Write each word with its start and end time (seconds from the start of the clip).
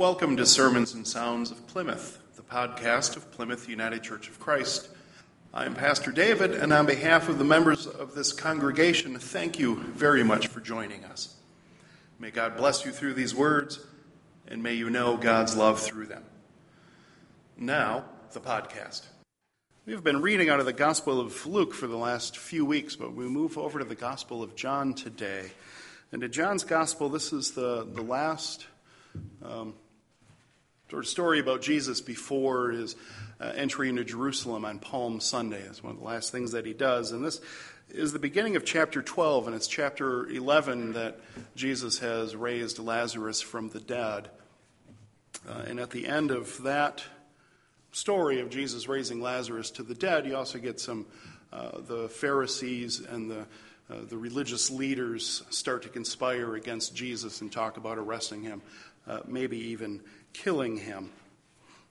Welcome 0.00 0.38
to 0.38 0.46
Sermons 0.46 0.94
and 0.94 1.06
Sounds 1.06 1.50
of 1.50 1.66
Plymouth, 1.66 2.20
the 2.34 2.40
podcast 2.40 3.18
of 3.18 3.30
Plymouth 3.32 3.68
United 3.68 4.02
Church 4.02 4.28
of 4.28 4.40
Christ. 4.40 4.88
I 5.52 5.66
am 5.66 5.74
Pastor 5.74 6.10
David, 6.10 6.52
and 6.52 6.72
on 6.72 6.86
behalf 6.86 7.28
of 7.28 7.36
the 7.36 7.44
members 7.44 7.86
of 7.86 8.14
this 8.14 8.32
congregation, 8.32 9.18
thank 9.18 9.58
you 9.58 9.76
very 9.76 10.22
much 10.24 10.46
for 10.46 10.60
joining 10.60 11.04
us. 11.04 11.34
May 12.18 12.30
God 12.30 12.56
bless 12.56 12.86
you 12.86 12.92
through 12.92 13.12
these 13.12 13.34
words, 13.34 13.78
and 14.48 14.62
may 14.62 14.72
you 14.72 14.88
know 14.88 15.18
God's 15.18 15.54
love 15.54 15.78
through 15.78 16.06
them. 16.06 16.24
Now, 17.58 18.06
the 18.32 18.40
podcast. 18.40 19.02
We 19.84 19.92
have 19.92 20.02
been 20.02 20.22
reading 20.22 20.48
out 20.48 20.60
of 20.60 20.66
the 20.66 20.72
Gospel 20.72 21.20
of 21.20 21.44
Luke 21.44 21.74
for 21.74 21.88
the 21.88 21.98
last 21.98 22.38
few 22.38 22.64
weeks, 22.64 22.96
but 22.96 23.12
we 23.12 23.26
move 23.26 23.58
over 23.58 23.78
to 23.78 23.84
the 23.84 23.94
Gospel 23.96 24.42
of 24.42 24.56
John 24.56 24.94
today. 24.94 25.50
And 26.10 26.24
in 26.24 26.32
John's 26.32 26.64
Gospel, 26.64 27.10
this 27.10 27.34
is 27.34 27.50
the, 27.50 27.86
the 27.92 28.00
last 28.00 28.66
um, 29.44 29.74
sort 30.90 31.04
of 31.04 31.08
story 31.08 31.38
about 31.38 31.62
Jesus 31.62 32.00
before 32.00 32.70
his 32.70 32.96
uh, 33.40 33.52
entry 33.54 33.88
into 33.88 34.02
Jerusalem 34.02 34.64
on 34.64 34.80
Palm 34.80 35.20
Sunday. 35.20 35.60
It's 35.60 35.84
one 35.84 35.92
of 35.92 36.00
the 36.00 36.04
last 36.04 36.32
things 36.32 36.50
that 36.50 36.66
he 36.66 36.72
does. 36.72 37.12
And 37.12 37.24
this 37.24 37.40
is 37.90 38.12
the 38.12 38.18
beginning 38.18 38.56
of 38.56 38.64
chapter 38.64 39.00
12, 39.00 39.46
and 39.46 39.54
it's 39.54 39.68
chapter 39.68 40.28
11 40.28 40.94
that 40.94 41.20
Jesus 41.54 42.00
has 42.00 42.34
raised 42.34 42.80
Lazarus 42.80 43.40
from 43.40 43.68
the 43.68 43.78
dead. 43.78 44.30
Uh, 45.48 45.62
and 45.68 45.78
at 45.78 45.90
the 45.90 46.08
end 46.08 46.32
of 46.32 46.60
that 46.64 47.04
story 47.92 48.40
of 48.40 48.50
Jesus 48.50 48.88
raising 48.88 49.20
Lazarus 49.20 49.70
to 49.72 49.84
the 49.84 49.94
dead, 49.94 50.26
you 50.26 50.34
also 50.34 50.58
get 50.58 50.80
some, 50.80 51.06
uh, 51.52 51.80
the 51.86 52.08
Pharisees 52.08 52.98
and 52.98 53.30
the 53.30 53.46
uh, 53.90 53.96
the 54.08 54.16
religious 54.16 54.70
leaders 54.70 55.42
start 55.50 55.82
to 55.82 55.88
conspire 55.88 56.54
against 56.54 56.94
Jesus 56.94 57.40
and 57.40 57.50
talk 57.50 57.76
about 57.76 57.98
arresting 57.98 58.40
him, 58.40 58.62
uh, 59.08 59.18
maybe 59.26 59.58
even 59.58 60.00
killing 60.32 60.76
him. 60.76 61.10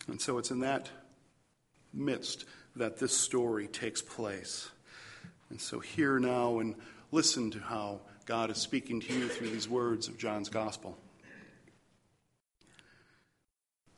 And 0.08 0.20
so 0.20 0.38
it's 0.38 0.52
in 0.52 0.60
that 0.60 0.90
midst 1.94 2.46
that 2.76 2.98
this 2.98 3.16
story 3.16 3.68
takes 3.68 4.02
place. 4.02 4.70
And 5.50 5.60
so 5.60 5.80
hear 5.80 6.20
now 6.20 6.60
and 6.60 6.76
listen 7.12 7.52
to 7.52 7.60
how 7.60 8.02
God 8.26 8.52
is 8.52 8.58
speaking 8.58 9.02
to 9.02 9.14
you 9.14 9.28
through 9.28 9.50
these 9.50 9.68
words 9.68 10.08
of 10.08 10.18
John's 10.18 10.50
Gospel. 10.50 10.98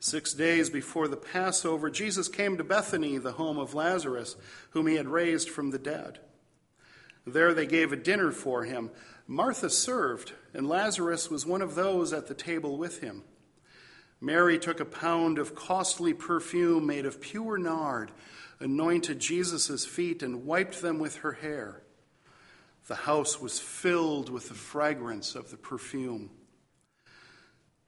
Six 0.00 0.34
days 0.34 0.68
before 0.68 1.06
the 1.06 1.16
Passover, 1.16 1.88
Jesus 1.88 2.28
came 2.28 2.56
to 2.56 2.64
Bethany, 2.64 3.18
the 3.18 3.32
home 3.32 3.58
of 3.58 3.74
Lazarus, 3.74 4.34
whom 4.70 4.88
he 4.88 4.96
had 4.96 5.06
raised 5.06 5.48
from 5.48 5.70
the 5.70 5.78
dead. 5.78 6.18
There 7.24 7.54
they 7.54 7.66
gave 7.66 7.92
a 7.92 7.96
dinner 7.96 8.32
for 8.32 8.64
him. 8.64 8.90
Martha 9.28 9.70
served, 9.70 10.32
and 10.52 10.68
Lazarus 10.68 11.30
was 11.30 11.46
one 11.46 11.62
of 11.62 11.76
those 11.76 12.12
at 12.12 12.26
the 12.26 12.34
table 12.34 12.76
with 12.76 13.00
him. 13.00 13.22
Mary 14.22 14.56
took 14.56 14.78
a 14.78 14.84
pound 14.84 15.36
of 15.36 15.56
costly 15.56 16.14
perfume 16.14 16.86
made 16.86 17.04
of 17.04 17.20
pure 17.20 17.58
nard, 17.58 18.12
anointed 18.60 19.18
Jesus' 19.18 19.84
feet, 19.84 20.22
and 20.22 20.46
wiped 20.46 20.80
them 20.80 21.00
with 21.00 21.16
her 21.16 21.32
hair. 21.32 21.82
The 22.86 22.94
house 22.94 23.40
was 23.40 23.58
filled 23.58 24.30
with 24.30 24.48
the 24.48 24.54
fragrance 24.54 25.34
of 25.34 25.50
the 25.50 25.56
perfume. 25.56 26.30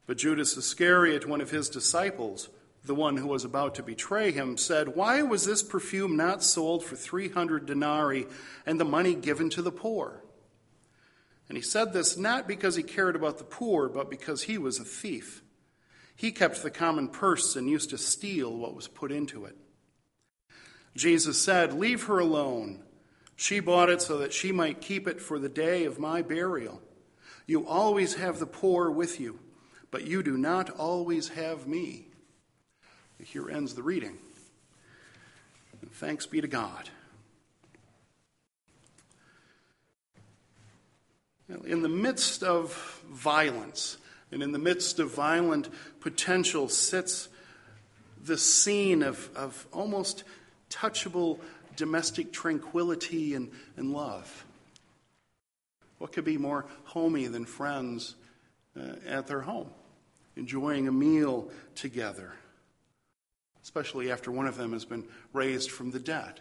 But 0.07 0.19
Judas 0.19 0.57
Iscariot, 0.57 1.29
one 1.29 1.41
of 1.41 1.53
his 1.53 1.69
disciples, 1.69 2.49
the 2.85 2.97
one 2.97 3.17
who 3.17 3.29
was 3.29 3.45
about 3.45 3.77
to 3.77 3.85
betray 3.85 4.33
him, 4.33 4.57
said, 4.57 4.97
Why 4.97 5.23
was 5.23 5.47
this 5.47 5.63
perfume 5.63 6.17
not 6.17 6.43
sold 6.43 6.85
for 6.85 6.97
300 6.97 7.65
denarii 7.65 8.27
and 8.67 8.81
the 8.81 8.85
money 8.85 9.15
given 9.15 9.51
to 9.51 9.63
the 9.63 9.71
poor? 9.71 10.25
And 11.49 11.57
he 11.57 11.63
said 11.63 11.93
this 11.93 12.17
not 12.17 12.49
because 12.49 12.75
he 12.75 12.83
cared 12.83 13.15
about 13.15 13.39
the 13.39 13.45
poor, 13.45 13.89
but 13.89 14.11
because 14.11 14.43
he 14.43 14.59
was 14.59 14.81
a 14.81 14.85
thief. 14.85 15.44
He 16.17 16.31
kept 16.31 16.63
the 16.63 16.71
common 16.71 17.09
purse 17.09 17.57
and 17.57 17.69
used 17.69 17.91
to 17.91 17.99
steal 17.99 18.57
what 18.57 18.75
was 18.75 18.89
put 18.89 19.11
into 19.11 19.45
it. 19.45 19.57
Jesus 20.97 21.41
said, 21.41 21.73
Leave 21.73 22.05
her 22.05 22.19
alone. 22.19 22.81
She 23.37 23.61
bought 23.61 23.91
it 23.91 24.01
so 24.01 24.19
that 24.19 24.33
she 24.33 24.53
might 24.53 24.81
keep 24.81 25.09
it 25.09 25.21
for 25.21 25.39
the 25.39 25.49
day 25.49 25.85
of 25.85 25.99
my 25.99 26.23
burial. 26.23 26.81
You 27.47 27.67
always 27.67 28.15
have 28.15 28.39
the 28.39 28.47
poor 28.47 28.91
with 28.91 29.19
you, 29.19 29.41
but 29.91 30.07
you 30.07 30.23
do 30.23 30.37
not 30.37 30.71
always 30.71 31.31
have 31.31 31.67
me. 31.67 32.07
Here 33.19 33.49
ends 33.51 33.75
the 33.75 33.83
reading. 33.83 34.19
And 35.83 35.93
thanks 35.93 36.27
be 36.27 36.41
to 36.41 36.49
God. 36.49 36.89
In 41.67 41.83
the 41.83 41.89
midst 41.89 42.43
of 42.43 43.03
violence, 43.11 43.99
and 44.35 44.43
in 44.43 44.51
the 44.51 44.59
midst 44.59 44.99
of 44.99 45.15
violent 45.15 45.69
potential 46.01 46.69
sits 46.69 47.29
the 48.25 48.37
scene 48.37 49.05
of, 49.05 49.31
of 49.37 49.65
almost 49.73 50.25
touchable 50.69 51.39
domestic 51.77 52.33
tranquility 52.33 53.35
and, 53.35 53.53
and 53.77 53.93
love. 53.93 54.45
What 55.99 56.13
could 56.13 56.25
be 56.25 56.37
more 56.37 56.67
homey 56.83 57.29
than 57.29 57.45
friends 57.45 58.17
uh, 58.77 58.97
at 59.07 59.29
their 59.29 59.41
home, 59.41 59.71
enjoying 60.35 60.89
a 60.89 60.93
meal 60.93 61.49
together, 61.77 62.33
especially 63.63 64.11
after 64.11 64.33
one 64.33 64.49
of 64.49 64.57
them 64.57 64.73
has 64.73 64.85
been 64.85 65.05
raised 65.33 65.71
from 65.71 65.93
the 65.93 66.01
dead? 66.01 66.41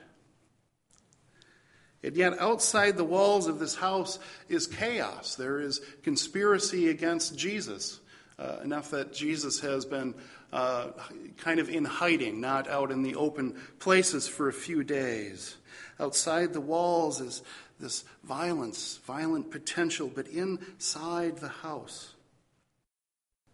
And 2.03 2.17
yet, 2.17 2.37
outside 2.39 2.97
the 2.97 3.05
walls 3.05 3.47
of 3.47 3.59
this 3.59 3.75
house 3.75 4.19
is 4.49 4.67
chaos. 4.67 5.35
There 5.35 5.61
is 5.61 5.79
conspiracy 6.03 6.89
against 6.89 7.37
Jesus, 7.37 8.01
uh, 8.37 8.57
enough 8.63 8.91
that 8.91 9.13
Jesus 9.13 9.61
has 9.61 9.85
been 9.85 10.13
uh, 10.51 10.89
kind 11.37 11.59
of 11.59 11.69
in 11.69 11.85
hiding, 11.85 12.41
not 12.41 12.67
out 12.67 12.91
in 12.91 13.03
the 13.03 13.15
open 13.15 13.55
places 13.79 14.27
for 14.27 14.49
a 14.49 14.53
few 14.53 14.83
days. 14.83 15.55
Outside 15.99 16.51
the 16.51 16.61
walls 16.61 17.21
is 17.21 17.41
this 17.79 18.03
violence, 18.23 18.99
violent 19.05 19.49
potential, 19.49 20.11
but 20.13 20.27
inside 20.27 21.37
the 21.37 21.47
house, 21.47 22.13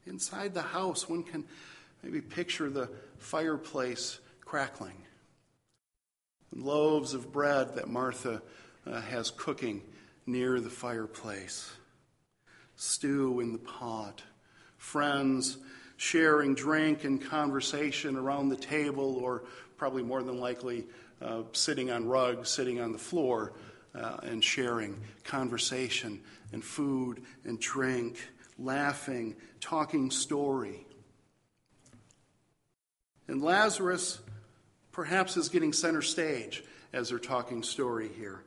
inside 0.08 0.56
the 0.56 0.62
house, 0.62 1.08
one 1.08 1.24
can 1.24 1.46
maybe 2.02 2.20
picture 2.20 2.70
the 2.70 2.90
fireplace 3.18 4.20
crackling 4.42 4.96
loaves 6.54 7.14
of 7.14 7.32
bread 7.32 7.76
that 7.76 7.88
Martha 7.88 8.42
uh, 8.86 9.02
has 9.02 9.32
cooking 9.32 9.82
near 10.26 10.60
the 10.60 10.70
fireplace, 10.70 11.72
stew 12.76 13.40
in 13.40 13.52
the 13.52 13.60
pot, 13.60 14.22
friends 14.78 15.58
sharing 15.98 16.56
drink 16.56 17.04
and 17.04 17.22
conversation 17.22 18.16
around 18.16 18.48
the 18.48 18.56
table, 18.56 19.18
or 19.18 19.44
probably 19.76 20.02
more 20.02 20.24
than 20.24 20.40
likely 20.40 20.86
uh, 21.22 21.42
sitting 21.52 21.92
on 21.92 22.08
rugs, 22.08 22.50
sitting 22.50 22.80
on 22.80 22.94
the 22.94 22.98
floor, 22.98 23.52
uh, 23.94 24.18
and 24.24 24.44
sharing 24.44 24.98
conversation 25.24 26.22
and 26.54 26.64
food 26.64 27.22
and 27.44 27.60
drink, 27.60 28.18
laughing, 28.58 29.36
talking 29.60 30.10
story. 30.10 30.86
And 33.28 33.42
Lazarus 33.44 34.20
perhaps 34.92 35.38
is 35.38 35.50
getting 35.50 35.74
center 35.74 36.02
stage 36.02 36.64
as 36.94 37.10
they're 37.10 37.20
talking 37.20 37.64
story 37.64 38.10
here. 38.18 38.42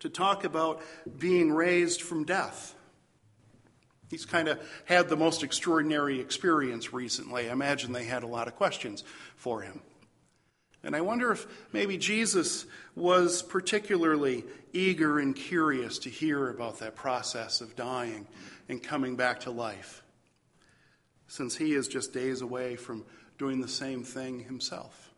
To 0.00 0.08
talk 0.08 0.44
about 0.44 0.80
being 1.18 1.50
raised 1.50 2.02
from 2.02 2.24
death. 2.24 2.74
He's 4.10 4.24
kind 4.24 4.48
of 4.48 4.58
had 4.84 5.08
the 5.08 5.16
most 5.16 5.42
extraordinary 5.42 6.20
experience 6.20 6.92
recently. 6.92 7.48
I 7.48 7.52
imagine 7.52 7.92
they 7.92 8.04
had 8.04 8.22
a 8.22 8.28
lot 8.28 8.48
of 8.48 8.56
questions 8.56 9.04
for 9.36 9.60
him. 9.62 9.80
And 10.82 10.94
I 10.94 11.00
wonder 11.00 11.32
if 11.32 11.46
maybe 11.72 11.98
Jesus 11.98 12.64
was 12.94 13.42
particularly 13.42 14.44
eager 14.72 15.18
and 15.18 15.34
curious 15.34 15.98
to 16.00 16.08
hear 16.08 16.48
about 16.50 16.78
that 16.78 16.94
process 16.94 17.60
of 17.60 17.74
dying 17.74 18.26
and 18.68 18.82
coming 18.82 19.16
back 19.16 19.40
to 19.40 19.50
life, 19.50 20.02
since 21.26 21.56
he 21.56 21.74
is 21.74 21.88
just 21.88 22.12
days 22.12 22.40
away 22.40 22.76
from 22.76 23.04
doing 23.38 23.60
the 23.60 23.68
same 23.68 24.02
thing 24.02 24.40
himself. 24.40 25.08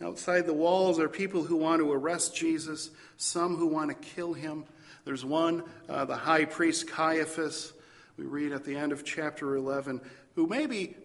Outside 0.00 0.46
the 0.46 0.54
walls 0.54 0.98
are 0.98 1.08
people 1.08 1.42
who 1.42 1.56
want 1.56 1.80
to 1.80 1.92
arrest 1.92 2.34
Jesus, 2.34 2.90
some 3.16 3.56
who 3.56 3.66
want 3.66 3.90
to 3.90 4.08
kill 4.14 4.32
him. 4.32 4.64
There's 5.04 5.24
one, 5.24 5.64
uh, 5.88 6.04
the 6.04 6.16
high 6.16 6.44
priest 6.44 6.88
Caiaphas, 6.88 7.72
we 8.16 8.24
read 8.24 8.52
at 8.52 8.64
the 8.64 8.76
end 8.76 8.92
of 8.92 9.04
chapter 9.04 9.56
11, 9.56 10.00
who 10.34 10.46
maybe 10.46 10.96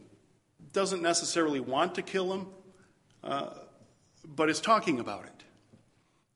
doesn't 0.72 1.02
necessarily 1.02 1.60
want 1.60 1.96
to 1.96 2.02
kill 2.02 2.34
him, 2.34 2.48
uh, 3.24 3.50
but 4.24 4.50
is 4.50 4.62
talking 4.62 5.00
about 5.00 5.26
it. 5.26 5.44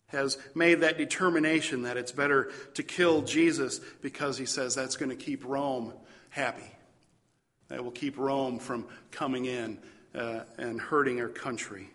Has 0.07 0.37
made 0.55 0.81
that 0.81 0.97
determination 0.97 1.83
that 1.83 1.97
it's 1.97 2.11
better 2.11 2.51
to 2.75 2.83
kill 2.83 3.21
Jesus 3.21 3.79
because 4.01 4.37
he 4.37 4.45
says 4.45 4.73
that's 4.73 4.97
going 4.97 5.09
to 5.09 5.15
keep 5.15 5.45
Rome 5.45 5.93
happy 6.29 6.76
that 7.69 7.83
will 7.83 7.91
keep 7.91 8.17
Rome 8.17 8.59
from 8.59 8.85
coming 9.11 9.45
in 9.45 9.77
uh, 10.15 10.41
and 10.57 10.79
hurting 10.79 11.19
our 11.19 11.29
country. 11.29 11.89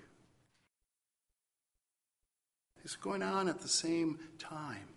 It's 2.84 2.96
going 2.96 3.22
on 3.22 3.48
at 3.48 3.60
the 3.60 3.68
same 3.68 4.18
time. 4.38 4.88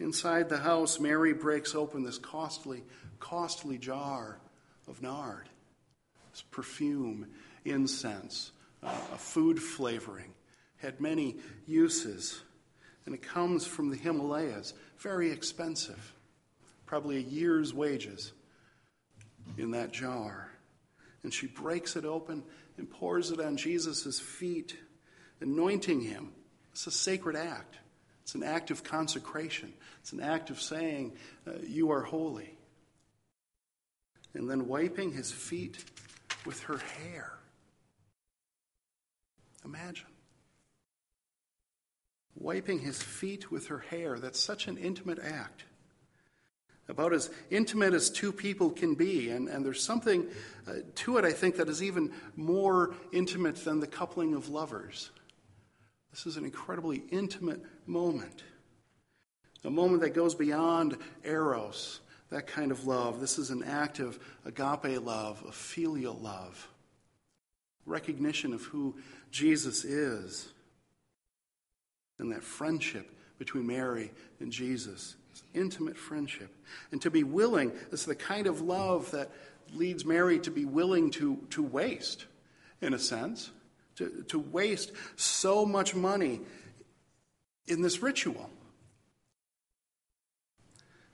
Inside 0.00 0.48
the 0.48 0.58
house, 0.58 1.00
Mary 1.00 1.32
breaks 1.32 1.74
open 1.74 2.04
this 2.04 2.18
costly, 2.18 2.84
costly 3.18 3.78
jar 3.78 4.38
of 4.86 5.02
nard, 5.02 5.48
this 6.30 6.42
perfume, 6.50 7.26
incense, 7.64 8.52
uh, 8.82 8.88
a 9.12 9.18
food 9.18 9.60
flavoring, 9.60 10.32
had 10.76 11.00
many 11.00 11.36
uses. 11.66 12.40
And 13.06 13.14
it 13.14 13.22
comes 13.22 13.66
from 13.66 13.90
the 13.90 13.96
Himalayas, 13.96 14.74
very 14.98 15.30
expensive, 15.30 16.12
probably 16.86 17.16
a 17.16 17.20
year's 17.20 17.72
wages 17.72 18.32
in 19.56 19.72
that 19.72 19.92
jar. 19.92 20.50
And 21.22 21.32
she 21.32 21.46
breaks 21.46 21.96
it 21.96 22.04
open 22.04 22.42
and 22.76 22.90
pours 22.90 23.30
it 23.30 23.40
on 23.40 23.56
Jesus' 23.56 24.20
feet, 24.20 24.76
anointing 25.40 26.00
him. 26.00 26.32
It's 26.72 26.86
a 26.86 26.90
sacred 26.90 27.36
act. 27.36 27.76
It's 28.22 28.34
an 28.34 28.42
act 28.42 28.70
of 28.70 28.84
consecration. 28.84 29.72
It's 30.00 30.12
an 30.12 30.20
act 30.20 30.50
of 30.50 30.60
saying, 30.60 31.16
uh, 31.46 31.52
You 31.66 31.90
are 31.90 32.02
holy. 32.02 32.56
And 34.34 34.48
then 34.48 34.68
wiping 34.68 35.12
his 35.12 35.32
feet 35.32 35.84
with 36.44 36.62
her 36.64 36.78
hair. 36.78 37.32
Imagine. 39.64 40.06
Wiping 42.36 42.78
his 42.78 43.02
feet 43.02 43.50
with 43.50 43.68
her 43.68 43.78
hair. 43.78 44.18
That's 44.18 44.38
such 44.38 44.68
an 44.68 44.76
intimate 44.76 45.18
act 45.18 45.64
about 46.88 47.12
as 47.12 47.30
intimate 47.50 47.92
as 47.92 48.08
two 48.08 48.32
people 48.32 48.70
can 48.70 48.94
be. 48.94 49.30
And, 49.30 49.48
and 49.48 49.64
there's 49.64 49.82
something 49.82 50.26
uh, 50.66 50.74
to 50.96 51.18
it, 51.18 51.24
I 51.24 51.32
think, 51.32 51.56
that 51.56 51.68
is 51.68 51.82
even 51.82 52.12
more 52.34 52.94
intimate 53.12 53.56
than 53.56 53.80
the 53.80 53.86
coupling 53.86 54.34
of 54.34 54.48
lovers. 54.48 55.10
This 56.10 56.26
is 56.26 56.36
an 56.36 56.44
incredibly 56.44 57.02
intimate 57.10 57.62
moment, 57.86 58.42
a 59.64 59.70
moment 59.70 60.02
that 60.02 60.14
goes 60.14 60.34
beyond 60.34 60.96
eros, 61.22 62.00
that 62.30 62.46
kind 62.46 62.70
of 62.70 62.86
love. 62.86 63.20
This 63.20 63.38
is 63.38 63.50
an 63.50 63.62
act 63.62 63.98
of 64.00 64.18
agape 64.46 65.04
love, 65.04 65.42
of 65.46 65.54
filial 65.54 66.14
love, 66.14 66.68
recognition 67.84 68.54
of 68.54 68.62
who 68.64 68.96
Jesus 69.30 69.84
is, 69.84 70.48
and 72.18 72.32
that 72.32 72.42
friendship 72.42 73.10
between 73.38 73.66
Mary 73.66 74.10
and 74.40 74.50
Jesus 74.50 75.14
intimate 75.54 75.96
friendship. 75.96 76.54
And 76.92 77.00
to 77.02 77.10
be 77.10 77.24
willing, 77.24 77.72
is 77.90 78.04
the 78.04 78.14
kind 78.14 78.46
of 78.46 78.60
love 78.60 79.10
that 79.12 79.30
leads 79.74 80.04
Mary 80.04 80.38
to 80.40 80.50
be 80.50 80.64
willing 80.64 81.10
to, 81.12 81.38
to 81.50 81.62
waste, 81.62 82.26
in 82.80 82.94
a 82.94 82.98
sense, 82.98 83.50
to, 83.96 84.24
to 84.28 84.38
waste 84.38 84.92
so 85.16 85.66
much 85.66 85.94
money 85.94 86.40
in 87.66 87.82
this 87.82 88.02
ritual. 88.02 88.50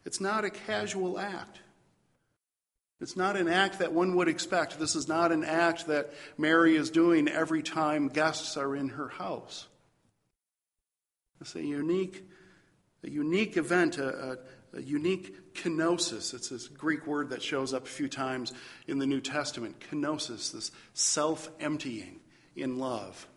It's 0.04 0.20
not 0.20 0.44
a 0.44 0.50
casual 0.50 1.18
act. 1.18 1.60
It's 3.00 3.16
not 3.16 3.36
an 3.36 3.48
act 3.48 3.80
that 3.80 3.92
one 3.92 4.14
would 4.16 4.28
expect. 4.28 4.78
This 4.78 4.94
is 4.94 5.08
not 5.08 5.32
an 5.32 5.44
act 5.44 5.88
that 5.88 6.14
Mary 6.38 6.76
is 6.76 6.90
doing 6.90 7.28
every 7.28 7.62
time 7.62 8.08
guests 8.08 8.56
are 8.56 8.76
in 8.76 8.90
her 8.90 9.08
house. 9.08 9.66
It's 11.40 11.54
a 11.54 11.62
unique 11.62 12.24
a 13.04 13.10
unique 13.10 13.56
event, 13.56 13.98
a, 13.98 14.32
a, 14.32 14.78
a 14.78 14.82
unique 14.82 15.54
kenosis. 15.54 16.34
It's 16.34 16.48
this 16.48 16.68
Greek 16.68 17.06
word 17.06 17.30
that 17.30 17.42
shows 17.42 17.74
up 17.74 17.84
a 17.84 17.88
few 17.88 18.08
times 18.08 18.52
in 18.88 18.98
the 18.98 19.06
New 19.06 19.20
Testament. 19.20 19.78
Kenosis, 19.90 20.52
this 20.52 20.72
self 20.94 21.50
emptying 21.60 22.20
in 22.56 22.78
love. 22.78 23.28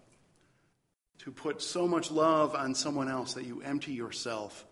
To 1.20 1.32
put 1.32 1.62
so 1.62 1.88
much 1.88 2.10
love 2.10 2.56
on 2.56 2.74
someone 2.74 3.10
else 3.10 3.34
that 3.34 3.46
you 3.46 3.62
empty 3.62 3.92
yourself 3.92 4.66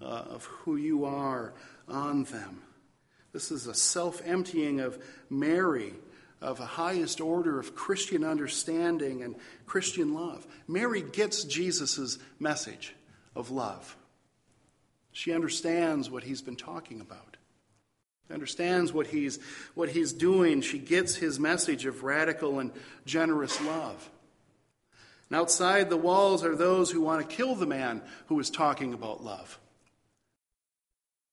uh, 0.00 0.04
of 0.04 0.44
who 0.44 0.76
you 0.76 1.04
are 1.04 1.52
on 1.86 2.24
them. 2.24 2.62
This 3.32 3.50
is 3.50 3.66
a 3.66 3.74
self 3.74 4.22
emptying 4.24 4.80
of 4.80 4.98
Mary, 5.28 5.92
of 6.40 6.60
a 6.60 6.66
highest 6.66 7.20
order 7.20 7.60
of 7.60 7.74
Christian 7.74 8.24
understanding 8.24 9.22
and 9.22 9.36
Christian 9.66 10.14
love. 10.14 10.46
Mary 10.66 11.02
gets 11.02 11.44
Jesus' 11.44 12.18
message 12.38 12.94
of 13.36 13.50
love. 13.50 13.96
She 15.12 15.32
understands 15.32 16.10
what 16.10 16.24
he's 16.24 16.42
been 16.42 16.56
talking 16.56 17.00
about. 17.00 17.36
Understands 18.30 18.92
what 18.92 19.08
he's, 19.08 19.40
what 19.74 19.88
he's 19.88 20.12
doing. 20.12 20.60
She 20.60 20.78
gets 20.78 21.16
his 21.16 21.40
message 21.40 21.84
of 21.84 22.04
radical 22.04 22.60
and 22.60 22.70
generous 23.04 23.60
love. 23.62 24.08
And 25.28 25.38
outside 25.38 25.90
the 25.90 25.96
walls 25.96 26.44
are 26.44 26.54
those 26.54 26.90
who 26.90 27.00
want 27.00 27.28
to 27.28 27.36
kill 27.36 27.54
the 27.54 27.66
man 27.66 28.02
who 28.26 28.38
is 28.38 28.50
talking 28.50 28.94
about 28.94 29.24
love. 29.24 29.58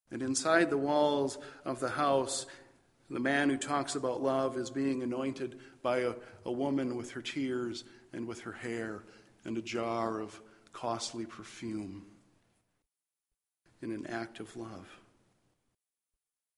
And 0.09 0.21
inside 0.21 0.69
the 0.69 0.77
walls 0.77 1.38
of 1.65 1.79
the 1.79 1.89
house, 1.89 2.47
the 3.09 3.19
man 3.19 3.50
who 3.50 3.57
talks 3.57 3.95
about 3.95 4.24
love 4.24 4.57
is 4.57 4.69
being 4.69 5.03
anointed 5.03 5.59
by 5.83 6.00
a, 6.00 6.13
a 6.45 6.51
woman 6.51 6.95
with 6.95 7.12
her 7.12 7.21
tears 7.21 7.83
and 8.12 8.27
with 8.27 8.41
her 8.41 8.53
hair 8.53 9.03
and 9.45 9.57
a 9.57 9.62
jar 9.62 10.19
of 10.19 10.39
costly 10.74 11.25
perfume 11.25 12.06
in 13.81 13.91
an 13.91 14.07
act 14.07 14.39
of 14.39 14.56
love. 14.57 14.88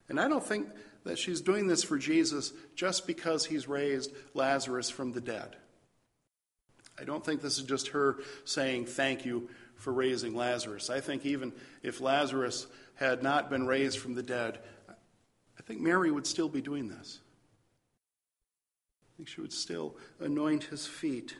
And 0.07 0.19
I 0.19 0.27
don't 0.27 0.44
think 0.44 0.68
that 1.04 1.19
she's 1.19 1.42
doing 1.42 1.68
this 1.68 1.83
for 1.83 1.98
Jesus 1.98 2.51
just 2.75 3.07
because 3.07 3.45
he's 3.45 3.68
raised 3.68 4.12
Lazarus 4.33 4.89
from 4.89 5.12
the 5.12 5.21
dead. 5.21 5.56
I 7.00 7.04
don't 7.04 7.24
think 7.24 7.42
this 7.42 7.57
is 7.57 7.63
just 7.63 7.89
her 7.89 8.18
saying 8.44 8.86
thank 8.86 9.25
you 9.25 9.50
for 9.75 9.94
raising 9.94 10.36
Lazarus. 10.36 10.89
I 10.89 11.00
think 11.00 11.25
even 11.25 11.54
if 11.81 12.01
Lazarus 12.01 12.68
had 12.95 13.24
not 13.24 13.50
been 13.50 13.66
raised 13.66 14.00
from 14.00 14.16
the 14.16 14.24
dead, 14.24 14.60
I 14.89 15.62
think 15.63 15.80
Mary 15.80 16.12
would 16.12 16.27
still 16.27 16.50
be 16.50 16.62
doing 16.62 16.89
this. 16.89 17.19
I 17.30 19.10
think 19.16 19.30
she 19.30 19.42
would 19.42 19.54
still 19.54 19.95
anoint 20.19 20.66
his 20.66 20.86
feet 20.86 21.36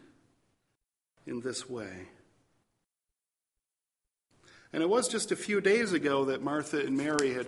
in 1.26 1.42
this 1.42 1.70
way. 1.70 2.08
And 4.72 4.84
it 4.84 4.90
was 4.90 5.08
just 5.08 5.32
a 5.32 5.36
few 5.36 5.62
days 5.62 5.94
ago 5.94 6.26
that 6.26 6.44
Martha 6.44 6.80
and 6.80 6.96
Mary 6.96 7.34
had 7.34 7.48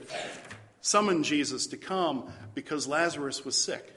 summoned 0.82 1.24
Jesus 1.24 1.68
to 1.68 1.78
come 1.78 2.32
because 2.56 2.88
Lazarus 2.88 3.46
was 3.46 3.56
sick. 3.56 3.94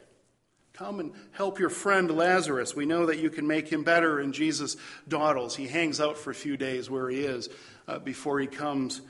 Come 0.75 1.01
and 1.01 1.13
help 1.33 1.59
your 1.59 1.71
friend 1.71 2.11
Lazarus. 2.11 2.75
We 2.75 2.85
know 2.85 3.07
that 3.07 3.19
you 3.19 3.31
can 3.31 3.47
make 3.47 3.69
him 3.69 3.85
better. 3.85 4.19
And 4.19 4.35
Jesus 4.35 4.77
dawdles. 5.07 5.57
He 5.57 5.69
hangs 5.69 6.01
out 6.01 6.19
for 6.19 6.31
a 6.31 6.35
few 6.35 6.57
days 6.57 6.91
where 6.91 7.09
he 7.09 7.21
is 7.21 7.49
uh, 7.87 8.01
before 8.01 8.41
he 8.41 8.49
comes 8.49 9.01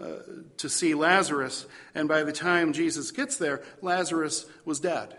uh, 0.00 0.16
to 0.58 0.68
see 0.68 0.94
Lazarus. 0.94 1.66
And 1.94 2.06
by 2.06 2.22
the 2.22 2.32
time 2.32 2.72
Jesus 2.72 3.10
gets 3.10 3.38
there, 3.38 3.62
Lazarus 3.80 4.46
was 4.64 4.78
dead. 4.78 5.16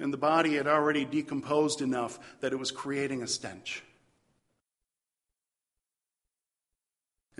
And 0.00 0.12
the 0.12 0.18
body 0.18 0.56
had 0.56 0.66
already 0.66 1.04
decomposed 1.04 1.80
enough 1.80 2.18
that 2.40 2.52
it 2.52 2.58
was 2.58 2.72
creating 2.72 3.22
a 3.22 3.28
stench. 3.28 3.82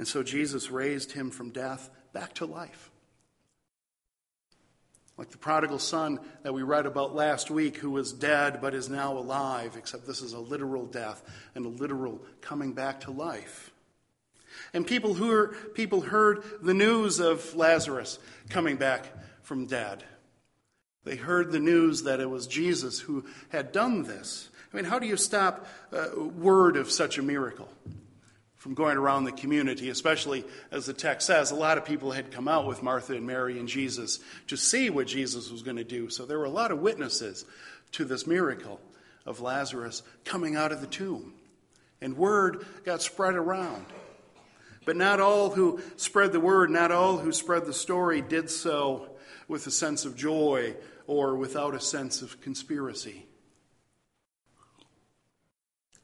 And 0.00 0.08
so 0.08 0.22
Jesus 0.22 0.70
raised 0.70 1.12
him 1.12 1.30
from 1.30 1.50
death 1.50 1.90
back 2.14 2.32
to 2.36 2.46
life. 2.46 2.90
Like 5.18 5.28
the 5.28 5.36
prodigal 5.36 5.78
son 5.78 6.20
that 6.42 6.54
we 6.54 6.62
read 6.62 6.86
about 6.86 7.14
last 7.14 7.50
week, 7.50 7.76
who 7.76 7.90
was 7.90 8.10
dead 8.10 8.62
but 8.62 8.74
is 8.74 8.88
now 8.88 9.18
alive, 9.18 9.76
except 9.76 10.06
this 10.06 10.22
is 10.22 10.32
a 10.32 10.38
literal 10.38 10.86
death 10.86 11.22
and 11.54 11.66
a 11.66 11.68
literal 11.68 12.22
coming 12.40 12.72
back 12.72 13.00
to 13.00 13.10
life. 13.10 13.72
And 14.72 14.86
people 14.86 15.12
who 15.12 15.30
are, 15.32 15.48
people 15.74 16.00
heard 16.00 16.44
the 16.62 16.72
news 16.72 17.20
of 17.20 17.54
Lazarus 17.54 18.18
coming 18.48 18.76
back 18.76 19.04
from 19.42 19.66
dead. 19.66 20.02
They 21.04 21.16
heard 21.16 21.52
the 21.52 21.60
news 21.60 22.04
that 22.04 22.20
it 22.20 22.30
was 22.30 22.46
Jesus 22.46 23.00
who 23.00 23.26
had 23.50 23.70
done 23.70 24.04
this. 24.04 24.48
I 24.72 24.76
mean, 24.76 24.86
how 24.86 24.98
do 24.98 25.06
you 25.06 25.18
stop 25.18 25.66
uh, 25.92 26.18
word 26.18 26.78
of 26.78 26.90
such 26.90 27.18
a 27.18 27.22
miracle? 27.22 27.68
From 28.60 28.74
going 28.74 28.98
around 28.98 29.24
the 29.24 29.32
community, 29.32 29.88
especially 29.88 30.44
as 30.70 30.84
the 30.84 30.92
text 30.92 31.26
says, 31.26 31.50
a 31.50 31.54
lot 31.54 31.78
of 31.78 31.86
people 31.86 32.10
had 32.10 32.30
come 32.30 32.46
out 32.46 32.66
with 32.66 32.82
Martha 32.82 33.14
and 33.14 33.26
Mary 33.26 33.58
and 33.58 33.66
Jesus 33.66 34.20
to 34.48 34.56
see 34.56 34.90
what 34.90 35.06
Jesus 35.06 35.50
was 35.50 35.62
going 35.62 35.78
to 35.78 35.84
do. 35.84 36.10
So 36.10 36.26
there 36.26 36.38
were 36.38 36.44
a 36.44 36.50
lot 36.50 36.70
of 36.70 36.78
witnesses 36.78 37.46
to 37.92 38.04
this 38.04 38.26
miracle 38.26 38.78
of 39.24 39.40
Lazarus 39.40 40.02
coming 40.26 40.56
out 40.56 40.72
of 40.72 40.82
the 40.82 40.86
tomb. 40.86 41.32
And 42.02 42.18
word 42.18 42.66
got 42.84 43.00
spread 43.00 43.34
around. 43.34 43.86
But 44.84 44.96
not 44.96 45.20
all 45.20 45.48
who 45.48 45.80
spread 45.96 46.32
the 46.32 46.38
word, 46.38 46.68
not 46.68 46.92
all 46.92 47.16
who 47.16 47.32
spread 47.32 47.64
the 47.64 47.72
story 47.72 48.20
did 48.20 48.50
so 48.50 49.08
with 49.48 49.66
a 49.66 49.70
sense 49.70 50.04
of 50.04 50.16
joy 50.16 50.74
or 51.06 51.34
without 51.34 51.74
a 51.74 51.80
sense 51.80 52.20
of 52.20 52.42
conspiracy. 52.42 53.24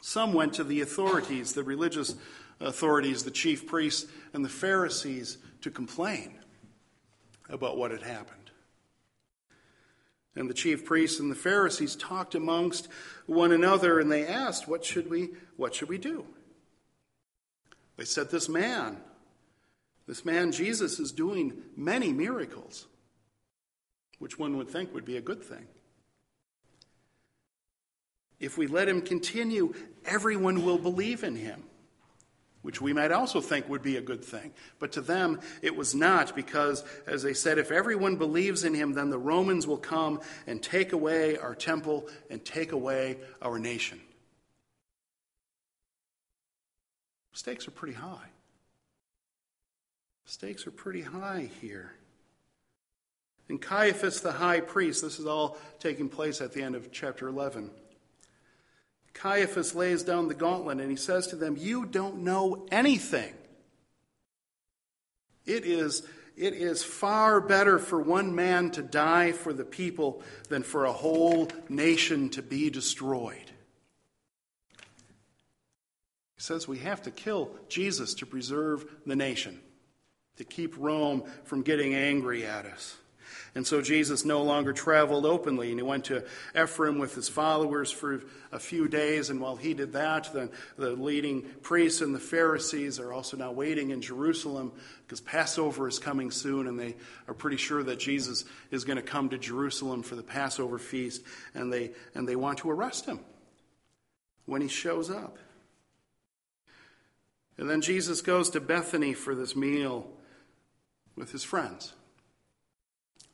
Some 0.00 0.32
went 0.32 0.54
to 0.54 0.64
the 0.64 0.80
authorities, 0.80 1.52
the 1.52 1.64
religious 1.64 2.14
authorities, 2.60 3.24
the 3.24 3.30
chief 3.30 3.66
priests, 3.66 4.10
and 4.32 4.44
the 4.44 4.48
Pharisees 4.48 5.38
to 5.60 5.70
complain 5.70 6.38
about 7.48 7.76
what 7.76 7.90
had 7.90 8.02
happened. 8.02 8.50
And 10.34 10.50
the 10.50 10.54
chief 10.54 10.84
priests 10.84 11.18
and 11.18 11.30
the 11.30 11.34
Pharisees 11.34 11.96
talked 11.96 12.34
amongst 12.34 12.88
one 13.24 13.52
another 13.52 13.98
and 13.98 14.12
they 14.12 14.26
asked, 14.26 14.68
What 14.68 14.84
should 14.84 15.08
we, 15.08 15.30
what 15.56 15.74
should 15.74 15.88
we 15.88 15.98
do? 15.98 16.26
They 17.96 18.04
said, 18.04 18.30
This 18.30 18.48
man, 18.48 18.98
This 20.06 20.24
man, 20.24 20.52
Jesus, 20.52 20.98
is 20.98 21.10
doing 21.10 21.62
many 21.76 22.12
miracles, 22.12 22.86
which 24.18 24.38
one 24.38 24.56
would 24.56 24.68
think 24.68 24.94
would 24.94 25.04
be 25.04 25.16
a 25.16 25.22
good 25.22 25.42
thing. 25.42 25.66
If 28.38 28.58
we 28.58 28.66
let 28.66 28.88
him 28.88 29.00
continue, 29.00 29.72
everyone 30.04 30.64
will 30.64 30.78
believe 30.78 31.24
in 31.24 31.36
him, 31.36 31.64
which 32.66 32.80
we 32.80 32.92
might 32.92 33.12
also 33.12 33.40
think 33.40 33.68
would 33.68 33.80
be 33.80 33.96
a 33.96 34.00
good 34.00 34.24
thing. 34.24 34.52
But 34.80 34.90
to 34.94 35.00
them, 35.00 35.38
it 35.62 35.76
was 35.76 35.94
not, 35.94 36.34
because, 36.34 36.82
as 37.06 37.22
they 37.22 37.32
said, 37.32 37.58
if 37.58 37.70
everyone 37.70 38.16
believes 38.16 38.64
in 38.64 38.74
him, 38.74 38.92
then 38.92 39.08
the 39.08 39.18
Romans 39.20 39.68
will 39.68 39.76
come 39.76 40.20
and 40.48 40.60
take 40.60 40.92
away 40.92 41.38
our 41.38 41.54
temple 41.54 42.08
and 42.28 42.44
take 42.44 42.72
away 42.72 43.18
our 43.40 43.60
nation. 43.60 44.00
Stakes 47.34 47.68
are 47.68 47.70
pretty 47.70 47.94
high. 47.94 48.30
Stakes 50.24 50.66
are 50.66 50.72
pretty 50.72 51.02
high 51.02 51.48
here. 51.60 51.92
And 53.48 53.62
Caiaphas, 53.62 54.22
the 54.22 54.32
high 54.32 54.58
priest, 54.58 55.02
this 55.02 55.20
is 55.20 55.26
all 55.26 55.56
taking 55.78 56.08
place 56.08 56.40
at 56.40 56.52
the 56.52 56.64
end 56.64 56.74
of 56.74 56.90
chapter 56.90 57.28
11. 57.28 57.70
Caiaphas 59.16 59.74
lays 59.74 60.02
down 60.02 60.28
the 60.28 60.34
gauntlet 60.34 60.78
and 60.78 60.90
he 60.90 60.96
says 60.96 61.28
to 61.28 61.36
them, 61.36 61.56
You 61.56 61.86
don't 61.86 62.18
know 62.18 62.66
anything. 62.70 63.32
It 65.46 65.64
is, 65.64 66.02
it 66.36 66.54
is 66.54 66.84
far 66.84 67.40
better 67.40 67.78
for 67.78 68.00
one 68.00 68.34
man 68.34 68.70
to 68.72 68.82
die 68.82 69.32
for 69.32 69.52
the 69.52 69.64
people 69.64 70.22
than 70.48 70.62
for 70.62 70.84
a 70.84 70.92
whole 70.92 71.48
nation 71.68 72.28
to 72.30 72.42
be 72.42 72.68
destroyed. 72.68 73.50
He 76.34 76.42
says 76.42 76.68
we 76.68 76.78
have 76.78 77.02
to 77.02 77.10
kill 77.10 77.50
Jesus 77.68 78.12
to 78.14 78.26
preserve 78.26 78.84
the 79.06 79.16
nation, 79.16 79.60
to 80.36 80.44
keep 80.44 80.74
Rome 80.76 81.22
from 81.44 81.62
getting 81.62 81.94
angry 81.94 82.44
at 82.44 82.66
us. 82.66 82.96
And 83.54 83.66
so 83.66 83.80
Jesus 83.80 84.24
no 84.24 84.42
longer 84.42 84.72
traveled 84.72 85.24
openly, 85.24 85.70
and 85.70 85.78
he 85.78 85.82
went 85.82 86.04
to 86.06 86.24
Ephraim 86.54 86.98
with 86.98 87.14
his 87.14 87.28
followers 87.28 87.90
for 87.90 88.22
a 88.52 88.58
few 88.58 88.88
days. 88.88 89.30
And 89.30 89.40
while 89.40 89.56
he 89.56 89.74
did 89.74 89.92
that, 89.94 90.32
the, 90.32 90.50
the 90.76 90.90
leading 90.90 91.42
priests 91.62 92.00
and 92.00 92.14
the 92.14 92.20
Pharisees 92.20 93.00
are 93.00 93.12
also 93.12 93.36
now 93.36 93.52
waiting 93.52 93.90
in 93.90 94.02
Jerusalem 94.02 94.72
because 95.04 95.20
Passover 95.20 95.88
is 95.88 95.98
coming 95.98 96.30
soon, 96.30 96.66
and 96.66 96.78
they 96.78 96.96
are 97.28 97.34
pretty 97.34 97.56
sure 97.56 97.82
that 97.82 97.98
Jesus 97.98 98.44
is 98.70 98.84
going 98.84 98.96
to 98.96 99.02
come 99.02 99.28
to 99.30 99.38
Jerusalem 99.38 100.02
for 100.02 100.16
the 100.16 100.22
Passover 100.22 100.78
feast, 100.78 101.22
and 101.54 101.72
they, 101.72 101.92
and 102.14 102.28
they 102.28 102.36
want 102.36 102.58
to 102.58 102.70
arrest 102.70 103.06
him 103.06 103.20
when 104.44 104.62
he 104.62 104.68
shows 104.68 105.10
up. 105.10 105.38
And 107.58 107.70
then 107.70 107.80
Jesus 107.80 108.20
goes 108.20 108.50
to 108.50 108.60
Bethany 108.60 109.14
for 109.14 109.34
this 109.34 109.56
meal 109.56 110.06
with 111.16 111.32
his 111.32 111.42
friends. 111.42 111.94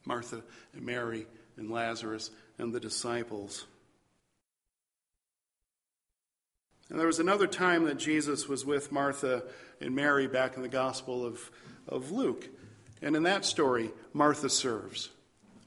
Martha 0.04 0.42
and 0.74 0.84
Mary 0.84 1.26
and 1.56 1.70
Lazarus 1.70 2.30
and 2.58 2.72
the 2.72 2.80
disciples. 2.80 3.66
And 6.90 6.98
there 6.98 7.06
was 7.06 7.20
another 7.20 7.46
time 7.46 7.84
that 7.84 7.98
Jesus 7.98 8.48
was 8.48 8.66
with 8.66 8.92
Martha 8.92 9.44
and 9.80 9.94
Mary 9.94 10.26
back 10.26 10.56
in 10.56 10.62
the 10.62 10.68
Gospel 10.68 11.24
of, 11.24 11.50
of 11.88 12.10
Luke. 12.10 12.48
And 13.00 13.16
in 13.16 13.22
that 13.22 13.44
story, 13.44 13.90
Martha 14.12 14.50
serves. 14.50 15.08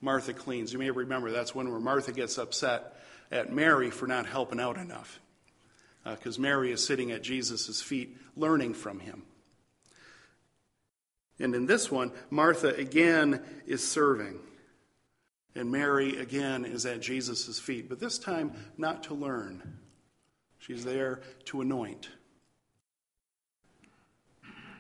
Martha 0.02 0.34
cleans. 0.34 0.72
You 0.72 0.80
may 0.80 0.92
remember 0.92 1.32
that's 1.32 1.56
one 1.56 1.70
where 1.72 1.80
Martha 1.80 2.12
gets 2.12 2.38
upset 2.38 2.96
at 3.32 3.52
Mary 3.52 3.90
for 3.90 4.06
not 4.06 4.28
helping 4.28 4.60
out 4.60 4.78
enough. 4.78 5.20
Because 6.04 6.38
uh, 6.38 6.42
Mary 6.42 6.72
is 6.72 6.86
sitting 6.86 7.12
at 7.12 7.24
Jesus' 7.24 7.82
feet 7.82 8.16
learning 8.36 8.76
from 8.76 9.00
him. 9.00 9.24
And 11.40 11.54
in 11.54 11.66
this 11.66 11.92
one, 11.92 12.12
Martha 12.30 12.70
again 12.70 13.42
is 13.66 13.86
serving. 13.86 14.40
And 15.56 15.72
Mary 15.72 16.18
again 16.18 16.66
is 16.66 16.86
at 16.86 17.02
Jesus' 17.02 17.60
feet, 17.60 17.88
but 17.88 18.00
this 18.00 18.18
time 18.18 18.54
not 18.78 19.04
to 19.04 19.14
learn. 19.14 19.80
She's 20.60 20.84
there 20.84 21.22
to 21.46 21.62
anoint. 21.62 22.10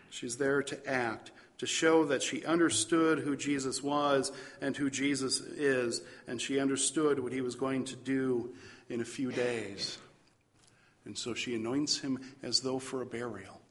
She's 0.09 0.37
there 0.37 0.63
to 0.63 0.89
act, 0.89 1.31
to 1.59 1.65
show 1.65 2.05
that 2.05 2.23
she 2.23 2.45
understood 2.45 3.19
who 3.19 3.35
Jesus 3.35 3.83
was 3.83 4.31
and 4.61 4.75
who 4.75 4.89
Jesus 4.89 5.39
is, 5.39 6.01
and 6.27 6.41
she 6.41 6.59
understood 6.59 7.19
what 7.19 7.33
he 7.33 7.41
was 7.41 7.55
going 7.55 7.85
to 7.85 7.95
do 7.95 8.53
in 8.89 9.01
a 9.01 9.05
few 9.05 9.31
days. 9.31 9.97
And 11.05 11.17
so 11.17 11.33
she 11.33 11.55
anoints 11.55 11.99
him 11.99 12.19
as 12.41 12.61
though 12.61 12.79
for 12.79 13.01
a 13.01 13.05
burial. 13.05 13.61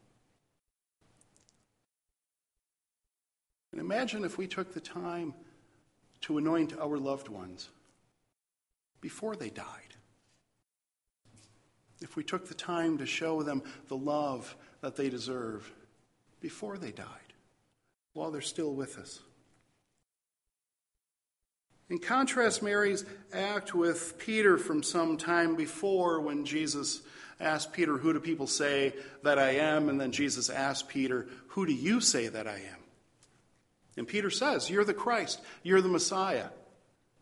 And 3.75 3.81
imagine 3.81 4.23
if 4.23 4.39
we 4.39 4.47
took 4.47 4.73
the 4.73 4.81
time 4.81 5.35
to 6.21 6.39
anoint 6.39 6.79
our 6.79 6.97
loved 6.97 7.27
ones 7.27 7.71
before 9.01 9.35
they 9.35 9.51
died. 9.51 9.97
If 12.01 12.15
we 12.15 12.23
took 12.23 12.47
the 12.47 12.55
time 12.55 12.99
to 12.99 13.07
show 13.07 13.43
them 13.43 13.65
the 13.89 13.97
love 13.97 14.55
that 14.81 14.95
they 14.95 15.11
deserve 15.11 15.73
before 16.41 16.79
they 16.79 16.93
died, 16.93 17.09
while 18.13 18.31
they're 18.31 18.43
still 18.43 18.73
with 18.73 18.97
us. 18.97 19.19
In 21.91 21.99
contrast, 21.99 22.63
Mary's 22.63 23.05
act 23.33 23.75
with 23.75 24.21
Peter 24.21 24.57
from 24.57 24.85
some 24.85 25.17
time 25.17 25.57
before 25.57 26.21
when 26.21 26.45
Jesus 26.45 27.03
asked 27.41 27.73
Peter, 27.73 27.99
Who 27.99 28.13
do 28.13 28.21
people 28.21 28.47
say 28.47 28.95
that 29.25 29.41
I 29.41 29.57
am? 29.57 29.89
And 29.89 30.01
then 30.01 30.13
Jesus 30.13 30.49
asked 30.49 30.89
Peter, 30.89 31.27
Who 31.49 31.67
do 31.67 31.73
you 31.73 32.01
say 32.01 32.29
that 32.29 32.47
I 32.47 32.59
am? 32.59 32.84
And 33.97 34.09
Peter 34.09 34.31
says, 34.31 34.71
You're 34.71 34.85
the 34.85 34.95
Christ, 34.95 35.41
you're 35.63 35.81
the 35.81 35.89
Messiah. 35.89 36.49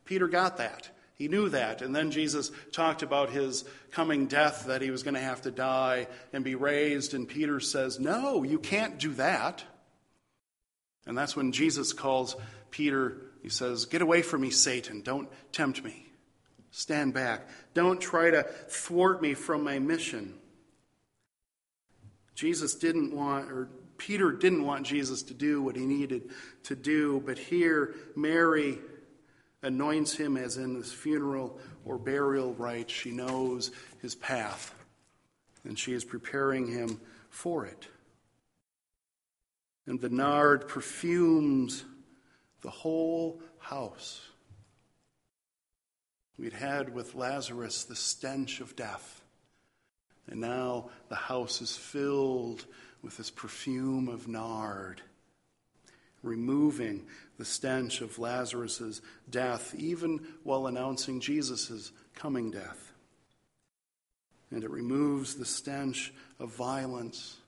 Peter 0.04 0.28
got 0.28 0.56
that. 0.56 0.90
He 1.14 1.28
knew 1.28 1.50
that. 1.50 1.82
And 1.82 1.94
then 1.94 2.10
Jesus 2.10 2.50
talked 2.72 3.02
about 3.02 3.30
his 3.30 3.64
coming 3.92 4.26
death, 4.26 4.64
that 4.66 4.82
he 4.82 4.90
was 4.90 5.02
going 5.02 5.14
to 5.14 5.20
have 5.20 5.42
to 5.42 5.50
die 5.50 6.08
and 6.32 6.42
be 6.42 6.56
raised. 6.56 7.14
And 7.14 7.28
Peter 7.28 7.60
says, 7.60 8.00
No, 8.00 8.42
you 8.42 8.58
can't 8.58 8.98
do 8.98 9.12
that. 9.14 9.62
And 11.06 11.16
that's 11.16 11.36
when 11.36 11.52
Jesus 11.52 11.92
calls 11.92 12.36
Peter, 12.70 13.18
he 13.42 13.48
says, 13.48 13.84
Get 13.86 14.02
away 14.02 14.22
from 14.22 14.40
me, 14.40 14.50
Satan. 14.50 15.02
Don't 15.02 15.28
tempt 15.52 15.84
me. 15.84 16.06
Stand 16.70 17.12
back. 17.12 17.48
Don't 17.74 18.00
try 18.00 18.30
to 18.30 18.44
thwart 18.68 19.20
me 19.20 19.34
from 19.34 19.62
my 19.62 19.78
mission. 19.78 20.34
Jesus 22.34 22.74
didn't 22.74 23.14
want, 23.14 23.52
or 23.52 23.68
Peter 24.02 24.32
didn't 24.32 24.64
want 24.64 24.84
Jesus 24.84 25.22
to 25.22 25.32
do 25.32 25.62
what 25.62 25.76
he 25.76 25.86
needed 25.86 26.28
to 26.64 26.74
do, 26.74 27.22
but 27.24 27.38
here 27.38 27.94
Mary 28.16 28.80
anoints 29.62 30.16
him 30.16 30.36
as 30.36 30.56
in 30.56 30.74
this 30.74 30.92
funeral 30.92 31.60
or 31.84 31.98
burial 31.98 32.52
rite. 32.54 32.90
She 32.90 33.12
knows 33.12 33.70
his 34.00 34.16
path, 34.16 34.74
and 35.62 35.78
she 35.78 35.92
is 35.92 36.04
preparing 36.04 36.66
him 36.66 37.00
for 37.30 37.64
it. 37.64 37.86
And 39.86 40.00
the 40.00 40.10
nard 40.10 40.66
perfumes 40.66 41.84
the 42.62 42.70
whole 42.70 43.40
house. 43.60 44.20
We'd 46.36 46.54
had 46.54 46.92
with 46.92 47.14
Lazarus 47.14 47.84
the 47.84 47.94
stench 47.94 48.58
of 48.58 48.74
death, 48.74 49.22
and 50.28 50.40
now 50.40 50.90
the 51.08 51.14
house 51.14 51.62
is 51.62 51.76
filled 51.76 52.66
with 53.02 53.16
this 53.16 53.30
perfume 53.30 54.08
of 54.08 54.28
nard, 54.28 55.02
removing 56.22 57.04
the 57.36 57.44
stench 57.44 58.00
of 58.00 58.18
Lazarus' 58.18 59.00
death, 59.28 59.74
even 59.76 60.20
while 60.44 60.66
announcing 60.66 61.20
Jesus' 61.20 61.92
coming 62.14 62.50
death. 62.50 62.92
And 64.50 64.62
it 64.62 64.70
removes 64.70 65.34
the 65.34 65.44
stench 65.44 66.12
of 66.38 66.54
violence. 66.54 67.38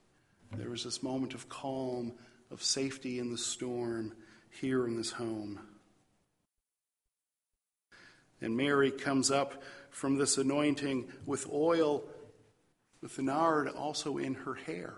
There 0.57 0.73
is 0.73 0.83
this 0.83 1.01
moment 1.01 1.33
of 1.33 1.47
calm, 1.47 2.13
of 2.51 2.61
safety 2.61 3.19
in 3.19 3.31
the 3.31 3.37
storm 3.37 4.13
here 4.59 4.85
in 4.85 4.97
this 4.97 5.11
home. 5.11 5.59
And 8.41 8.57
Mary 8.57 8.91
comes 8.91 9.31
up 9.31 9.63
from 9.89 10.17
this 10.17 10.37
anointing 10.37 11.07
with 11.25 11.47
oil, 11.51 12.03
with 13.01 13.15
the 13.15 13.21
nard 13.21 13.69
also 13.69 14.17
in 14.17 14.33
her 14.33 14.55
hair. 14.55 14.95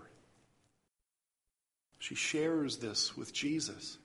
She 2.00 2.16
shares 2.16 2.78
this 2.78 3.18
with 3.18 3.34
Jesus. 3.34 3.98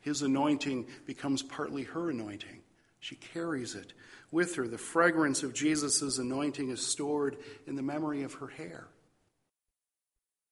His 0.00 0.22
anointing 0.22 0.86
becomes 1.06 1.42
partly 1.42 1.84
her 1.84 2.10
anointing. 2.10 2.60
She 3.00 3.16
carries 3.16 3.74
it 3.74 3.92
with 4.30 4.56
her. 4.56 4.66
The 4.66 4.78
fragrance 4.78 5.42
of 5.42 5.54
Jesus' 5.54 6.18
anointing 6.18 6.70
is 6.70 6.84
stored 6.84 7.36
in 7.66 7.76
the 7.76 7.82
memory 7.82 8.22
of 8.22 8.34
her 8.34 8.48
hair. 8.48 8.86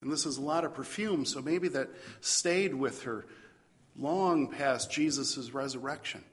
And 0.03 0.11
this 0.11 0.25
is 0.25 0.39
a 0.39 0.43
lot 0.43 0.65
of 0.65 0.75
perfume, 0.75 1.25
so 1.25 1.43
maybe 1.43 1.69
that 1.69 1.91
stayed 2.21 2.75
with 2.75 3.03
her 3.03 3.27
long 3.97 4.49
past 4.49 4.91
Jesus' 4.91 5.53
resurrection. 5.53 6.25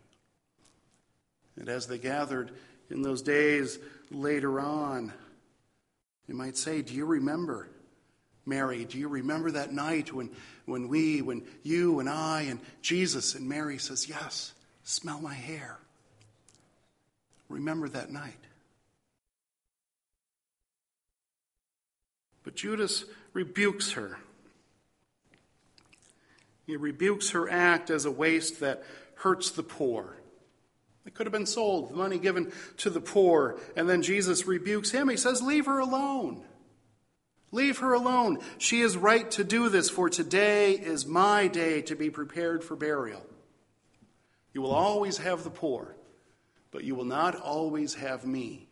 And 1.58 1.70
as 1.70 1.88
they 1.88 1.98
gathered 1.98 2.52
in 2.90 3.02
those 3.02 3.22
days 3.22 3.78
later 4.10 4.60
on, 4.60 5.12
you 6.28 6.36
might 6.36 6.58
say, 6.58 6.82
Do 6.82 6.94
you 6.94 7.06
remember 7.06 7.68
Mary, 8.48 8.86
do 8.86 8.98
you 8.98 9.10
remember 9.10 9.51
that 9.51 9.74
night 9.74 10.13
when, 10.13 10.30
when 10.66 10.88
we, 10.88 11.22
when 11.22 11.44
you 11.63 12.00
and 12.00 12.10
I 12.10 12.44
and 12.44 12.60
Jesus 12.82 13.36
and 13.36 13.48
Mary 13.48 13.77
says, 13.77 14.08
Yes, 14.08 14.54
smell 14.84 15.20
my 15.20 15.34
hair? 15.34 15.77
Remember 17.50 17.89
that 17.89 18.12
night. 18.12 18.39
But 22.44 22.56
Judas 22.56 23.04
rebukes 23.34 23.92
her. 23.92 24.18
He 26.66 26.77
rebukes 26.77 27.32
her 27.32 27.50
act 27.50 27.89
as 27.89 28.06
a 28.06 28.12
waste 28.12 28.62
that 28.62 28.84
hurts 29.16 29.51
the 29.51 29.63
poor. 29.63 30.18
It 31.06 31.13
could 31.13 31.25
have 31.25 31.34
been 31.34 31.46
sold, 31.46 31.92
the 31.92 31.96
money 31.96 32.20
given 32.20 32.51
to 32.77 32.89
the 32.89 33.00
poor. 33.00 33.58
And 33.75 33.89
then 33.89 34.01
Jesus 34.01 34.46
rebukes 34.46 34.92
him. 34.92 35.08
He 35.08 35.18
says, 35.18 35.42
Leave 35.42 35.66
her 35.66 35.80
alone. 35.80 36.44
Leave 37.58 37.80
her 37.80 37.94
alone. 37.94 38.38
She 38.60 38.82
is 38.82 38.96
right 38.96 39.32
to 39.32 39.44
do 39.44 39.68
this, 39.68 39.90
for 39.90 40.12
today 40.12 40.74
is 40.74 41.08
my 41.08 41.48
day 41.48 41.82
to 41.82 41.96
be 41.96 42.12
prepared 42.12 42.64
for 42.64 42.76
burial. 42.76 43.26
You 44.54 44.62
will 44.62 44.76
always 44.76 45.18
have 45.18 45.44
the 45.44 45.50
poor, 45.50 45.96
but 46.70 46.84
you 46.84 46.94
will 46.94 47.04
not 47.04 47.36
always 47.36 47.96
have 47.96 48.28
me. 48.28 48.68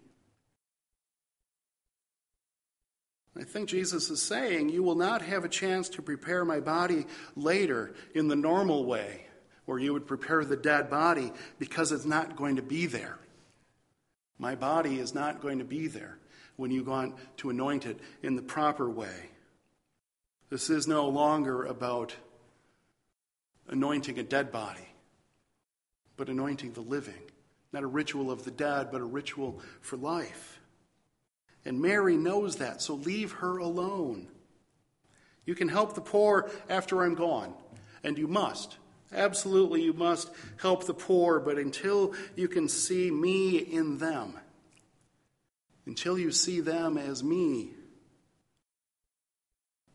I 3.36 3.44
think 3.44 3.70
Jesus 3.70 4.12
is 4.12 4.22
saying, 4.22 4.70
You 4.70 4.84
will 4.84 4.94
not 4.94 5.24
have 5.24 5.44
a 5.44 5.50
chance 5.50 5.90
to 5.90 6.04
prepare 6.04 6.46
my 6.46 6.60
body 6.60 7.08
later 7.36 7.96
in 8.14 8.28
the 8.28 8.36
normal 8.36 8.86
way, 8.86 9.26
where 9.66 9.80
you 9.80 9.94
would 9.94 10.06
prepare 10.06 10.46
the 10.46 10.56
dead 10.56 10.92
body, 10.92 11.34
because 11.58 11.92
it's 11.92 12.06
not 12.06 12.36
going 12.36 12.58
to 12.58 12.62
be 12.62 12.86
there. 12.86 13.18
My 14.38 14.54
body 14.54 15.00
is 15.00 15.16
not 15.16 15.42
going 15.42 15.58
to 15.58 15.66
be 15.66 15.88
there 15.88 16.20
when 16.56 16.72
you 16.72 16.84
want 16.84 17.16
to 17.38 17.50
anoint 17.50 17.86
it 17.86 18.00
in 18.24 18.36
the 18.36 18.42
proper 18.42 18.90
way. 18.90 19.30
This 20.50 20.70
is 20.70 20.88
no 20.88 21.10
longer 21.10 21.66
about 21.66 22.16
anointing 23.68 24.20
a 24.20 24.24
dead 24.24 24.52
body, 24.52 24.88
but 26.18 26.30
anointing 26.30 26.74
the 26.74 26.82
living. 26.82 27.14
Not 27.74 27.84
a 27.84 27.88
ritual 27.88 28.32
of 28.32 28.46
the 28.46 28.52
dead, 28.52 28.90
but 28.92 29.02
a 29.02 29.06
ritual 29.06 29.60
for 29.82 29.98
life. 29.98 30.60
And 31.66 31.82
Mary 31.82 32.16
knows 32.16 32.58
that, 32.58 32.82
so 32.82 32.94
leave 32.94 33.32
her 33.34 33.58
alone. 33.58 34.28
You 35.46 35.56
can 35.56 35.68
help 35.68 35.94
the 35.96 36.02
poor 36.02 36.50
after 36.70 37.04
I'm 37.04 37.16
gone, 37.16 37.54
and 38.04 38.18
you 38.18 38.28
must. 38.28 38.78
Absolutely, 39.12 39.82
you 39.82 39.94
must 39.94 40.30
help 40.58 40.86
the 40.86 40.94
poor, 40.94 41.40
but 41.40 41.58
until 41.58 42.14
you 42.36 42.48
can 42.48 42.70
see 42.70 43.10
me 43.12 43.58
in 43.58 43.98
them, 43.98 44.40
until 45.86 46.18
you 46.18 46.32
see 46.32 46.60
them 46.60 46.98
as 46.98 47.24
me. 47.24 47.72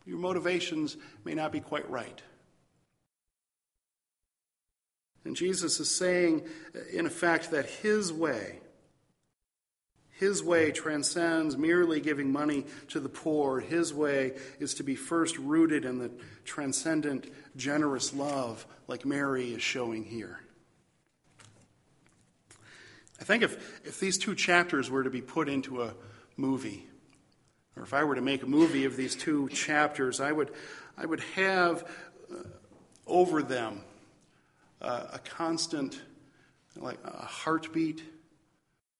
Your 0.04 0.18
motivations 0.18 0.96
may 1.24 1.34
not 1.34 1.52
be 1.52 1.60
quite 1.60 1.88
right. 1.90 2.20
And 5.24 5.36
Jesus 5.36 5.78
is 5.80 5.90
saying, 5.90 6.42
in 6.92 7.06
effect, 7.06 7.50
that 7.50 7.66
his 7.66 8.12
way, 8.12 8.60
his 10.18 10.42
way 10.42 10.70
transcends 10.70 11.56
merely 11.56 12.00
giving 12.00 12.32
money 12.32 12.66
to 12.88 13.00
the 13.00 13.08
poor. 13.08 13.60
His 13.60 13.92
way 13.92 14.32
is 14.58 14.74
to 14.74 14.82
be 14.82 14.94
first 14.94 15.38
rooted 15.38 15.84
in 15.84 15.98
the 15.98 16.10
transcendent, 16.44 17.26
generous 17.56 18.14
love 18.14 18.66
like 18.88 19.04
Mary 19.04 19.52
is 19.52 19.62
showing 19.62 20.04
here. 20.04 20.40
I 23.20 23.24
think 23.24 23.42
if, 23.42 23.86
if 23.86 24.00
these 24.00 24.16
two 24.16 24.34
chapters 24.34 24.90
were 24.90 25.04
to 25.04 25.10
be 25.10 25.20
put 25.20 25.48
into 25.48 25.82
a 25.82 25.94
movie, 26.36 26.86
or 27.76 27.82
if 27.82 27.92
I 27.92 28.02
were 28.04 28.14
to 28.14 28.22
make 28.22 28.42
a 28.42 28.46
movie 28.46 28.86
of 28.86 28.96
these 28.96 29.14
two 29.14 29.48
chapters, 29.50 30.20
I 30.20 30.32
would, 30.32 30.50
I 30.96 31.04
would 31.04 31.20
have 31.34 31.84
uh, 32.32 32.36
over 33.06 33.42
them 33.42 33.82
uh, 34.80 35.08
a 35.12 35.18
constant, 35.18 36.00
like 36.76 36.98
a 37.04 37.26
heartbeat, 37.26 38.02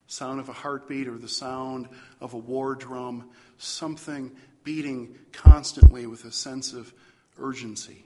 sound 0.07 0.39
of 0.39 0.51
a 0.51 0.53
heartbeat, 0.53 1.09
or 1.09 1.17
the 1.17 1.29
sound 1.29 1.89
of 2.21 2.35
a 2.35 2.39
war 2.39 2.75
drum, 2.75 3.31
something 3.57 4.33
beating 4.65 5.17
constantly 5.33 6.07
with 6.07 6.27
a 6.27 6.33
sense 6.33 6.75
of 6.75 6.93
urgency, 7.39 8.05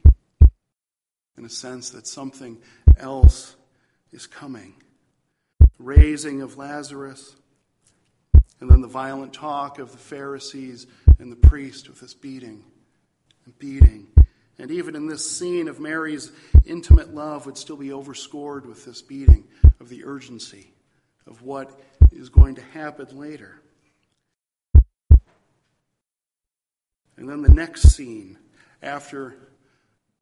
in 1.36 1.44
a 1.44 1.50
sense 1.50 1.90
that 1.90 2.06
something 2.06 2.58
else 3.00 3.56
is 4.12 4.28
coming 4.28 4.74
raising 5.78 6.42
of 6.42 6.56
Lazarus, 6.56 7.34
and 8.60 8.70
then 8.70 8.80
the 8.80 8.88
violent 8.88 9.32
talk 9.32 9.78
of 9.78 9.92
the 9.92 9.98
Pharisees 9.98 10.86
and 11.18 11.30
the 11.30 11.36
priest 11.36 11.88
with 11.88 12.00
this 12.00 12.14
beating 12.14 12.64
and 13.44 13.58
beating. 13.58 14.06
And 14.58 14.70
even 14.70 14.94
in 14.94 15.06
this 15.06 15.28
scene 15.28 15.68
of 15.68 15.80
Mary's 15.80 16.30
intimate 16.64 17.12
love 17.12 17.46
would 17.46 17.58
still 17.58 17.76
be 17.76 17.92
overscored 17.92 18.66
with 18.66 18.84
this 18.84 19.02
beating 19.02 19.44
of 19.80 19.88
the 19.88 20.04
urgency 20.04 20.72
of 21.26 21.42
what 21.42 21.80
is 22.12 22.28
going 22.28 22.54
to 22.54 22.62
happen 22.62 23.18
later. 23.18 23.60
And 27.16 27.28
then 27.28 27.42
the 27.42 27.52
next 27.52 27.94
scene, 27.94 28.38
after 28.82 29.36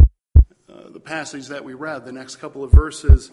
uh, 0.00 0.88
the 0.90 1.00
passage 1.00 1.48
that 1.48 1.64
we 1.64 1.74
read, 1.74 2.04
the 2.04 2.12
next 2.12 2.36
couple 2.36 2.64
of 2.64 2.70
verses, 2.70 3.30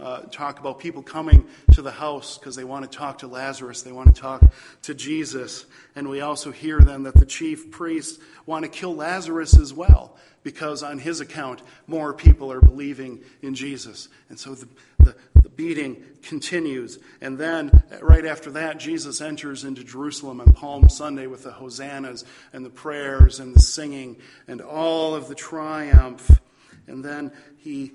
uh, 0.00 0.20
talk 0.30 0.58
about 0.60 0.78
people 0.78 1.02
coming 1.02 1.46
to 1.72 1.82
the 1.82 1.90
house 1.90 2.38
because 2.38 2.56
they 2.56 2.64
want 2.64 2.90
to 2.90 2.98
talk 2.98 3.18
to 3.18 3.26
Lazarus, 3.26 3.82
they 3.82 3.92
want 3.92 4.14
to 4.14 4.20
talk 4.20 4.42
to 4.82 4.94
Jesus. 4.94 5.66
And 5.94 6.08
we 6.08 6.20
also 6.20 6.52
hear 6.52 6.80
then 6.80 7.02
that 7.04 7.14
the 7.14 7.26
chief 7.26 7.70
priests 7.70 8.18
want 8.46 8.64
to 8.64 8.68
kill 8.68 8.94
Lazarus 8.94 9.58
as 9.58 9.72
well 9.72 10.16
because, 10.42 10.82
on 10.82 10.98
his 10.98 11.20
account, 11.20 11.62
more 11.86 12.14
people 12.14 12.50
are 12.52 12.60
believing 12.60 13.20
in 13.42 13.54
Jesus. 13.54 14.08
And 14.28 14.38
so 14.38 14.54
the, 14.54 14.68
the, 14.98 15.16
the 15.42 15.48
beating 15.48 16.02
continues. 16.22 16.98
And 17.20 17.36
then, 17.36 17.82
right 18.00 18.24
after 18.24 18.52
that, 18.52 18.78
Jesus 18.78 19.20
enters 19.20 19.64
into 19.64 19.84
Jerusalem 19.84 20.40
on 20.40 20.52
Palm 20.52 20.88
Sunday 20.88 21.26
with 21.26 21.42
the 21.42 21.52
hosannas 21.52 22.24
and 22.52 22.64
the 22.64 22.70
prayers 22.70 23.40
and 23.40 23.54
the 23.54 23.60
singing 23.60 24.16
and 24.46 24.60
all 24.60 25.14
of 25.14 25.28
the 25.28 25.34
triumph. 25.34 26.40
And 26.86 27.04
then 27.04 27.32
he 27.58 27.92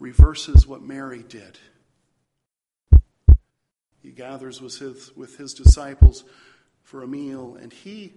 reverses 0.00 0.66
what 0.66 0.82
Mary 0.82 1.22
did. 1.22 1.58
He 4.02 4.10
gathers 4.10 4.60
with 4.60 4.78
his, 4.78 5.14
with 5.14 5.36
his 5.36 5.52
disciples 5.52 6.24
for 6.82 7.02
a 7.02 7.06
meal, 7.06 7.56
and 7.60 7.72
he 7.72 8.14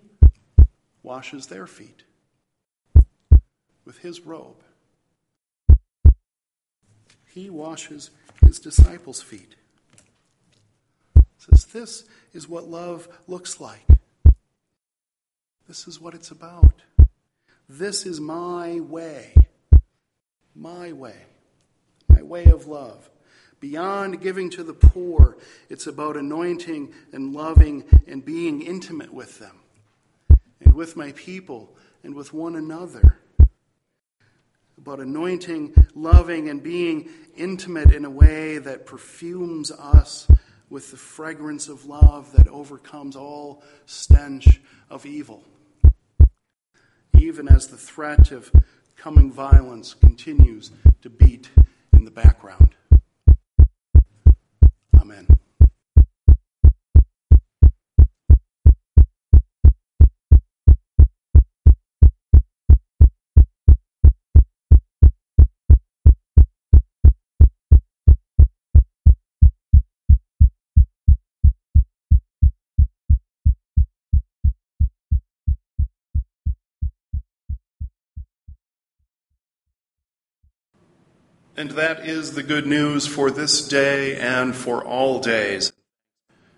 washes 1.03 1.47
their 1.47 1.67
feet 1.67 2.03
with 3.85 3.99
his 3.99 4.21
robe. 4.21 4.63
He 7.25 7.49
washes 7.49 8.11
his 8.41 8.59
disciples' 8.59 9.21
feet. 9.21 9.55
Says, 11.37 11.65
This 11.65 12.05
is 12.33 12.47
what 12.47 12.69
love 12.69 13.09
looks 13.27 13.59
like. 13.59 13.85
This 15.67 15.87
is 15.87 15.99
what 15.99 16.13
it's 16.13 16.31
about. 16.31 16.81
This 17.67 18.05
is 18.05 18.21
my 18.21 18.79
way. 18.79 19.33
My 20.55 20.93
way 20.93 21.15
way 22.33 22.45
of 22.45 22.65
love. 22.65 23.11
Beyond 23.59 24.19
giving 24.19 24.49
to 24.51 24.63
the 24.63 24.73
poor, 24.73 25.37
it's 25.69 25.85
about 25.85 26.17
anointing 26.17 26.91
and 27.11 27.31
loving 27.31 27.83
and 28.07 28.25
being 28.25 28.63
intimate 28.63 29.13
with 29.13 29.37
them 29.37 29.59
and 30.59 30.73
with 30.73 30.97
my 30.97 31.11
people 31.11 31.75
and 32.03 32.15
with 32.15 32.33
one 32.33 32.55
another. 32.55 33.19
About 34.79 34.99
anointing, 34.99 35.75
loving, 35.93 36.49
and 36.49 36.63
being 36.63 37.07
intimate 37.37 37.91
in 37.91 38.03
a 38.03 38.09
way 38.09 38.57
that 38.57 38.87
perfumes 38.87 39.69
us 39.69 40.27
with 40.71 40.89
the 40.89 40.97
fragrance 40.97 41.67
of 41.67 41.85
love 41.85 42.35
that 42.35 42.47
overcomes 42.47 43.15
all 43.15 43.61
stench 43.85 44.59
of 44.89 45.05
evil. 45.05 45.43
Even 47.13 47.47
as 47.47 47.67
the 47.67 47.77
threat 47.77 48.31
of 48.31 48.51
coming 48.95 49.31
violence 49.31 49.93
continues 49.93 50.71
to 51.03 51.11
beat 51.11 51.51
in 52.03 52.05
the 52.05 52.11
background. 52.21 52.75
Amen. 54.99 55.25
And 81.55 81.69
that 81.71 82.07
is 82.07 82.33
the 82.33 82.41
good 82.41 82.65
news 82.65 83.05
for 83.05 83.29
this 83.29 83.67
day 83.67 84.17
and 84.17 84.55
for 84.55 84.83
all 84.83 85.19
days. 85.19 85.71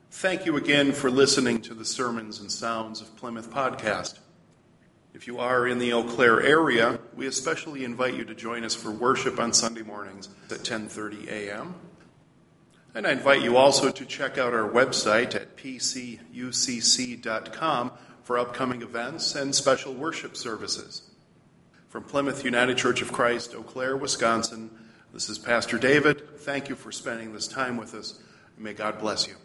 Thank 0.10 0.46
you 0.46 0.56
again 0.56 0.94
for 0.94 1.12
listening 1.12 1.62
to 1.64 1.74
the 1.74 1.84
Sermons 1.84 2.40
and 2.40 2.50
Sounds 2.50 3.02
of 3.02 3.14
Plymouth 3.18 3.52
podcast. 3.52 4.20
If 5.14 5.28
you 5.28 5.38
are 5.40 5.68
in 5.68 5.80
the 5.80 5.92
Eau 5.92 6.04
Claire 6.04 6.42
area, 6.42 7.00
we 7.14 7.28
especially 7.28 7.84
invite 7.84 8.14
you 8.14 8.24
to 8.24 8.34
join 8.34 8.64
us 8.64 8.74
for 8.74 8.90
worship 8.90 9.38
on 9.38 9.52
Sunday 9.52 9.82
mornings 9.82 10.30
at 10.50 10.60
10:30 10.60 11.28
a.m. 11.28 11.76
And 12.94 13.06
I 13.06 13.12
invite 13.12 13.42
you 13.42 13.58
also 13.58 13.92
to 13.92 14.06
check 14.06 14.38
out 14.38 14.54
our 14.54 14.70
website 14.70 15.36
at 15.36 15.58
pcucc.com 15.58 16.22
for 18.24 18.40
upcoming 18.40 18.82
events 18.82 19.36
and 19.36 19.54
special 19.54 19.94
worship 19.94 20.38
services. 20.38 21.02
From 21.90 22.06
Plymouth 22.06 22.46
United 22.46 22.78
Church 22.78 23.02
of 23.02 23.12
Christ, 23.12 23.54
Eau 23.54 23.64
Claire, 23.64 23.98
Wisconsin, 23.98 24.70
this 25.16 25.30
is 25.30 25.40
Pastor 25.40 25.78
David. 25.78 26.40
Thank 26.42 26.68
you 26.68 26.76
for 26.76 26.92
spending 26.92 27.32
this 27.32 27.48
time 27.48 27.78
with 27.78 27.94
us. 27.94 28.22
May 28.58 28.74
God 28.74 29.00
bless 29.00 29.30
you. 29.30 29.36